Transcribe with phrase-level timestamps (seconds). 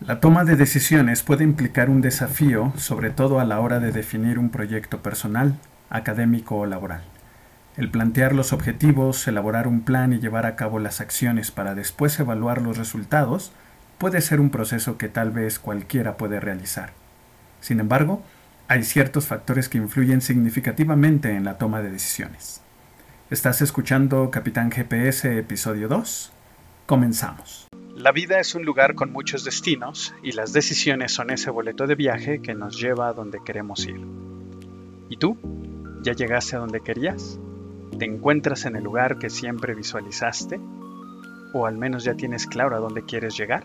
[0.00, 4.38] La toma de decisiones puede implicar un desafío, sobre todo a la hora de definir
[4.38, 5.58] un proyecto personal,
[5.90, 7.02] académico o laboral.
[7.76, 12.18] El plantear los objetivos, elaborar un plan y llevar a cabo las acciones para después
[12.20, 13.52] evaluar los resultados
[13.98, 16.92] puede ser un proceso que tal vez cualquiera puede realizar.
[17.60, 18.22] Sin embargo,
[18.68, 22.60] hay ciertos factores que influyen significativamente en la toma de decisiones.
[23.30, 26.32] Estás escuchando Capitán GPS episodio 2.
[26.86, 27.67] Comenzamos.
[27.98, 31.96] La vida es un lugar con muchos destinos y las decisiones son ese boleto de
[31.96, 34.00] viaje que nos lleva a donde queremos ir.
[35.08, 35.36] ¿Y tú?
[36.04, 37.40] ¿Ya llegaste a donde querías?
[37.98, 40.60] ¿Te encuentras en el lugar que siempre visualizaste?
[41.52, 43.64] ¿O al menos ya tienes claro a dónde quieres llegar?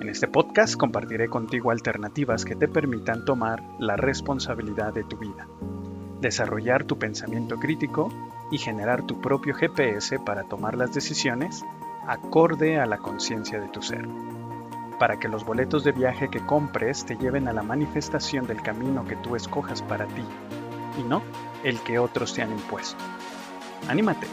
[0.00, 5.48] En este podcast compartiré contigo alternativas que te permitan tomar la responsabilidad de tu vida,
[6.20, 8.08] desarrollar tu pensamiento crítico
[8.52, 11.64] y generar tu propio GPS para tomar las decisiones
[12.06, 14.06] acorde a la conciencia de tu ser,
[14.98, 19.04] para que los boletos de viaje que compres te lleven a la manifestación del camino
[19.04, 20.24] que tú escojas para ti,
[20.98, 21.22] y no
[21.64, 23.02] el que otros te han impuesto.
[23.88, 24.26] Anímate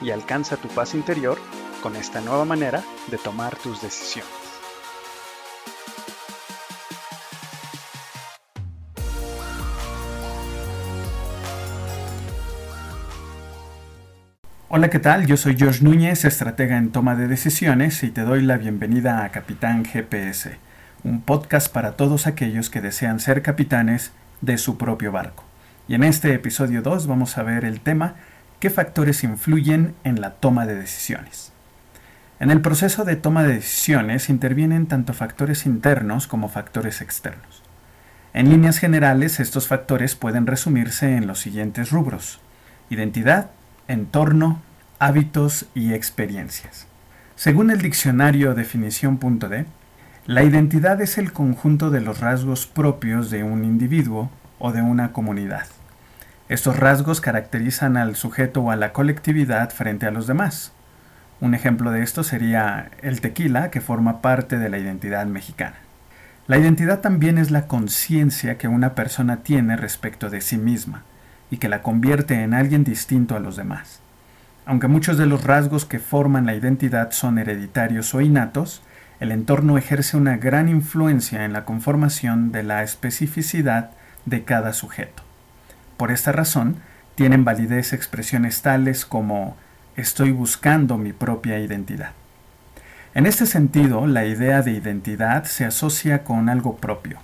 [0.00, 1.38] y alcanza tu paz interior
[1.82, 4.37] con esta nueva manera de tomar tus decisiones.
[14.78, 15.26] Hola, ¿qué tal?
[15.26, 19.30] Yo soy George Núñez, estratega en toma de decisiones y te doy la bienvenida a
[19.30, 20.56] Capitán GPS,
[21.02, 25.42] un podcast para todos aquellos que desean ser capitanes de su propio barco.
[25.88, 28.14] Y en este episodio 2 vamos a ver el tema
[28.60, 31.50] ¿Qué factores influyen en la toma de decisiones?
[32.38, 37.64] En el proceso de toma de decisiones intervienen tanto factores internos como factores externos.
[38.32, 42.38] En líneas generales, estos factores pueden resumirse en los siguientes rubros.
[42.90, 43.50] Identidad,
[43.88, 44.62] entorno,
[44.98, 46.86] hábitos y experiencias.
[47.36, 49.66] Según el diccionario definición.d,
[50.26, 55.12] la identidad es el conjunto de los rasgos propios de un individuo o de una
[55.12, 55.66] comunidad.
[56.48, 60.72] Estos rasgos caracterizan al sujeto o a la colectividad frente a los demás.
[61.40, 65.76] Un ejemplo de esto sería el tequila, que forma parte de la identidad mexicana.
[66.48, 71.04] La identidad también es la conciencia que una persona tiene respecto de sí misma,
[71.50, 74.00] y que la convierte en alguien distinto a los demás.
[74.68, 78.82] Aunque muchos de los rasgos que forman la identidad son hereditarios o innatos,
[79.18, 83.92] el entorno ejerce una gran influencia en la conformación de la especificidad
[84.26, 85.22] de cada sujeto.
[85.96, 86.76] Por esta razón,
[87.14, 89.56] tienen validez expresiones tales como
[89.96, 92.10] estoy buscando mi propia identidad.
[93.14, 97.20] En este sentido, la idea de identidad se asocia con algo propio,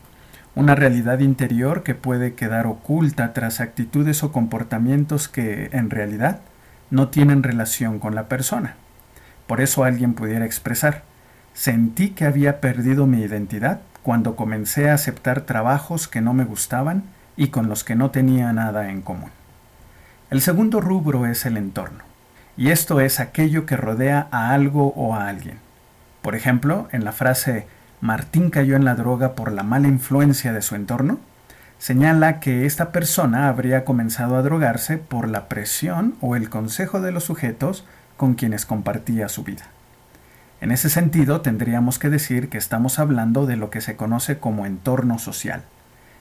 [0.54, 6.41] una realidad interior que puede quedar oculta tras actitudes o comportamientos que, en realidad,
[6.94, 8.77] no tienen relación con la persona.
[9.47, 11.03] Por eso alguien pudiera expresar,
[11.53, 17.04] sentí que había perdido mi identidad cuando comencé a aceptar trabajos que no me gustaban
[17.37, 19.31] y con los que no tenía nada en común.
[20.31, 22.04] El segundo rubro es el entorno,
[22.56, 25.59] y esto es aquello que rodea a algo o a alguien.
[26.22, 27.66] Por ejemplo, en la frase
[28.00, 31.19] Martín cayó en la droga por la mala influencia de su entorno,
[31.84, 37.12] señala que esta persona habría comenzado a drogarse por la presión o el consejo de
[37.12, 37.84] los sujetos
[38.17, 39.65] con quienes compartía su vida.
[40.62, 44.65] En ese sentido, tendríamos que decir que estamos hablando de lo que se conoce como
[44.65, 45.61] entorno social.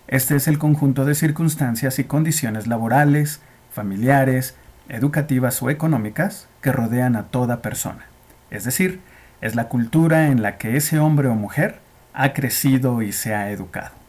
[0.09, 3.39] Este es el conjunto de circunstancias y condiciones laborales,
[3.71, 4.55] familiares,
[4.89, 8.07] educativas o económicas que rodean a toda persona,
[8.51, 8.99] es decir,
[9.39, 11.79] es la cultura en la que ese hombre o mujer
[12.13, 14.02] ha crecido y se ha educado.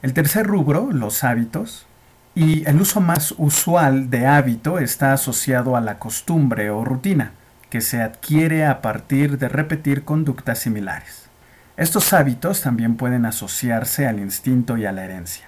[0.00, 1.86] El tercer rubro, los hábitos,
[2.34, 7.32] y el uso más usual de hábito está asociado a la costumbre o rutina,
[7.68, 11.28] que se adquiere a partir de repetir conductas similares.
[11.76, 15.46] Estos hábitos también pueden asociarse al instinto y a la herencia.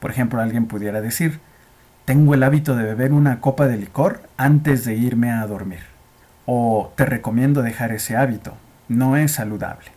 [0.00, 1.40] Por ejemplo, alguien pudiera decir,
[2.04, 5.98] tengo el hábito de beber una copa de licor antes de irme a dormir
[6.50, 8.56] o te recomiendo dejar ese hábito,
[8.88, 9.90] no es saludable.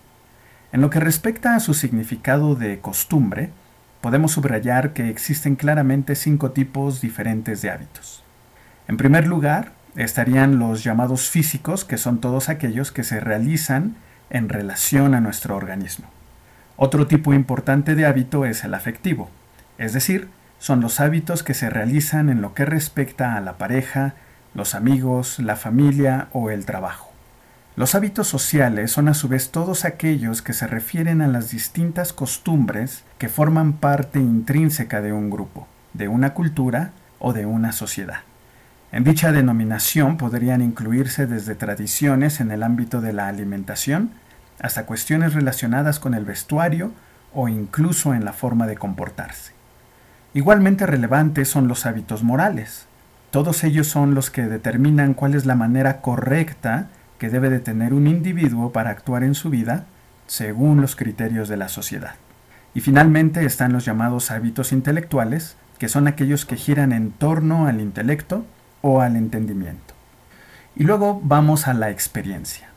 [0.74, 3.52] En lo que respecta a su significado de costumbre,
[4.02, 8.24] podemos subrayar que existen claramente cinco tipos diferentes de hábitos.
[8.88, 13.96] En primer lugar, estarían los llamados físicos, que son todos aquellos que se realizan
[14.30, 16.08] en relación a nuestro organismo.
[16.78, 19.30] Otro tipo importante de hábito es el afectivo,
[19.78, 24.14] es decir, son los hábitos que se realizan en lo que respecta a la pareja,
[24.54, 27.11] los amigos, la familia o el trabajo.
[27.78, 32.12] Los hábitos sociales son a su vez todos aquellos que se refieren a las distintas
[32.12, 38.22] costumbres que forman parte intrínseca de un grupo, de una cultura o de una sociedad.
[38.92, 44.12] En dicha denominación podrían incluirse desde tradiciones en el ámbito de la alimentación
[44.60, 46.92] hasta cuestiones relacionadas con el vestuario
[47.34, 49.54] o incluso en la forma de comportarse.
[50.34, 52.86] Igualmente relevantes son los hábitos morales.
[53.32, 56.90] Todos ellos son los que determinan cuál es la manera correcta
[57.22, 59.86] que debe de tener un individuo para actuar en su vida
[60.26, 62.16] según los criterios de la sociedad.
[62.74, 67.80] Y finalmente están los llamados hábitos intelectuales, que son aquellos que giran en torno al
[67.80, 68.44] intelecto
[68.82, 69.94] o al entendimiento.
[70.76, 72.70] Y luego vamos a la experiencia.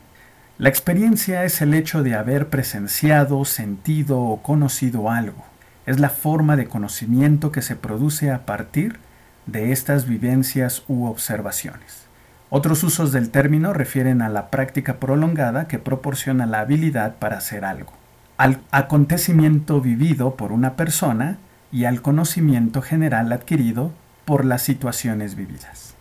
[0.59, 5.43] La experiencia es el hecho de haber presenciado, sentido o conocido algo.
[5.87, 8.99] Es la forma de conocimiento que se produce a partir
[9.47, 12.04] de estas vivencias u observaciones.
[12.51, 17.65] Otros usos del término refieren a la práctica prolongada que proporciona la habilidad para hacer
[17.65, 17.93] algo,
[18.37, 21.39] al acontecimiento vivido por una persona
[21.73, 23.93] y al conocimiento general adquirido
[24.25, 25.95] por las situaciones vividas.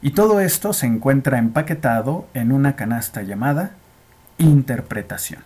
[0.00, 3.72] Y todo esto se encuentra empaquetado en una canasta llamada
[4.38, 5.42] interpretación.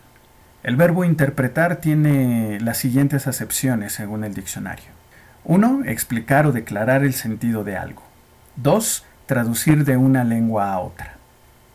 [0.63, 4.93] El verbo interpretar tiene las siguientes acepciones según el diccionario.
[5.45, 5.83] 1.
[5.87, 8.03] Explicar o declarar el sentido de algo.
[8.57, 9.05] 2.
[9.33, 11.15] Traducir de una lengua a otra.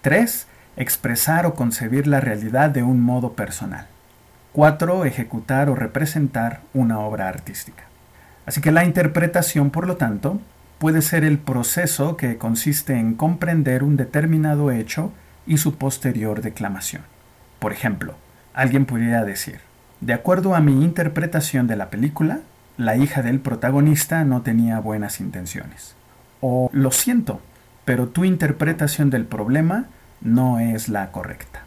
[0.01, 0.45] 3.
[0.75, 3.87] Expresar o concebir la realidad de un modo personal.
[4.53, 5.05] 4.
[5.05, 7.85] Ejecutar o representar una obra artística.
[8.45, 10.39] Así que la interpretación, por lo tanto,
[10.77, 15.11] puede ser el proceso que consiste en comprender un determinado hecho
[15.47, 17.01] y su posterior declamación.
[17.57, 18.13] Por ejemplo,
[18.53, 19.61] alguien pudiera decir,
[19.99, 22.41] de acuerdo a mi interpretación de la película,
[22.77, 25.95] la hija del protagonista no tenía buenas intenciones.
[26.41, 27.41] O lo siento,
[27.85, 29.85] pero tu interpretación del problema
[30.21, 31.63] no es la correcta.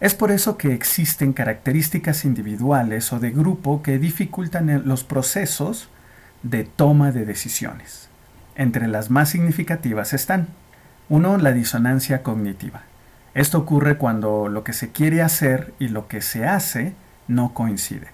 [0.00, 5.88] Es por eso que existen características individuales o de grupo que dificultan los procesos
[6.42, 8.08] de toma de decisiones.
[8.54, 10.48] Entre las más significativas están
[11.08, 11.38] 1.
[11.38, 12.82] La disonancia cognitiva.
[13.34, 16.92] Esto ocurre cuando lo que se quiere hacer y lo que se hace
[17.26, 18.08] no coincide.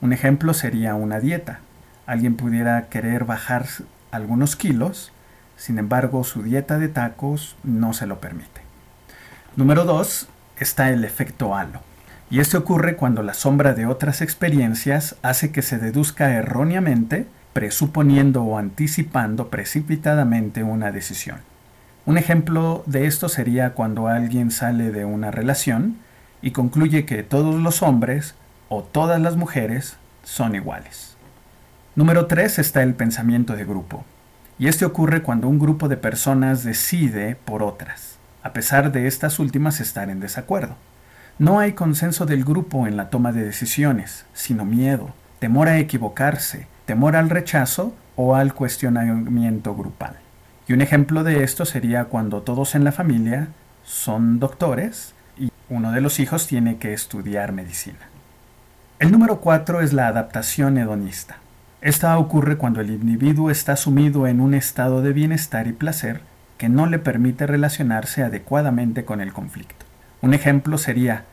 [0.00, 1.60] Un ejemplo sería una dieta.
[2.06, 3.66] Alguien pudiera querer bajar
[4.10, 5.12] algunos kilos,
[5.56, 8.62] sin embargo su dieta de tacos no se lo permite.
[9.56, 10.28] Número 2
[10.58, 11.80] está el efecto halo.
[12.30, 18.42] Y este ocurre cuando la sombra de otras experiencias hace que se deduzca erróneamente, presuponiendo
[18.42, 21.38] o anticipando precipitadamente una decisión.
[22.04, 25.96] Un ejemplo de esto sería cuando alguien sale de una relación
[26.40, 28.34] y concluye que todos los hombres
[28.68, 31.17] o todas las mujeres son iguales.
[31.98, 34.04] Número 3 está el pensamiento de grupo.
[34.56, 39.40] Y este ocurre cuando un grupo de personas decide por otras, a pesar de estas
[39.40, 40.76] últimas estar en desacuerdo.
[41.40, 46.68] No hay consenso del grupo en la toma de decisiones, sino miedo, temor a equivocarse,
[46.86, 50.14] temor al rechazo o al cuestionamiento grupal.
[50.68, 53.48] Y un ejemplo de esto sería cuando todos en la familia
[53.84, 58.06] son doctores y uno de los hijos tiene que estudiar medicina.
[59.00, 61.38] El número 4 es la adaptación hedonista.
[61.80, 66.20] Esta ocurre cuando el individuo está sumido en un estado de bienestar y placer
[66.56, 69.86] que no le permite relacionarse adecuadamente con el conflicto.
[70.20, 71.24] Un ejemplo sería,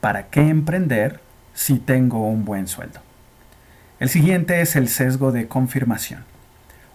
[0.00, 1.20] ¿para qué emprender
[1.54, 3.00] si tengo un buen sueldo?
[3.98, 6.24] El siguiente es el sesgo de confirmación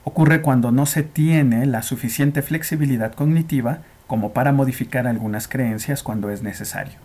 [0.04, 6.30] ocurre cuando no se tiene la suficiente flexibilidad cognitiva como para modificar algunas creencias cuando
[6.30, 6.96] es necesario.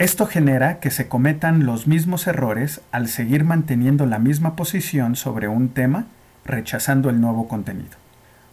[0.00, 5.46] Esto genera que se cometan los mismos errores al seguir manteniendo la misma posición sobre
[5.46, 6.06] un tema,
[6.42, 7.98] rechazando el nuevo contenido.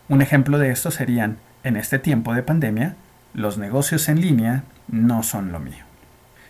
[0.10, 2.95] Un ejemplo de esto serían, en este tiempo de pandemia,
[3.33, 5.86] los negocios en línea no son lo mío.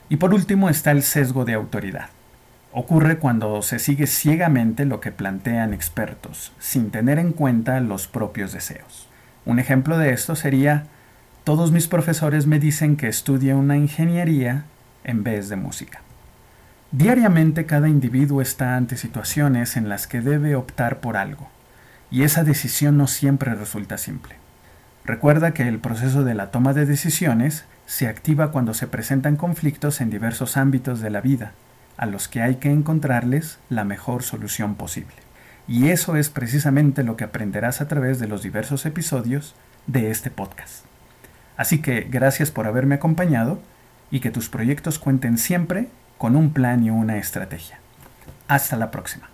[0.09, 2.09] Y por último está el sesgo de autoridad.
[2.71, 8.51] Ocurre cuando se sigue ciegamente lo que plantean expertos, sin tener en cuenta los propios
[8.51, 9.07] deseos.
[9.45, 10.85] Un ejemplo de esto sería,
[11.43, 14.65] todos mis profesores me dicen que estudie una ingeniería
[15.07, 16.01] en vez de música.
[16.91, 21.49] Diariamente cada individuo está ante situaciones en las que debe optar por algo,
[22.11, 24.35] y esa decisión no siempre resulta simple.
[25.03, 30.01] Recuerda que el proceso de la toma de decisiones se activa cuando se presentan conflictos
[30.01, 31.53] en diversos ámbitos de la vida,
[31.97, 35.15] a los que hay que encontrarles la mejor solución posible.
[35.67, 39.55] Y eso es precisamente lo que aprenderás a través de los diversos episodios
[39.87, 40.85] de este podcast.
[41.57, 43.59] Así que gracias por haberme acompañado
[44.11, 47.79] y que tus proyectos cuenten siempre con un plan y una estrategia.
[48.47, 49.29] Hasta la próxima.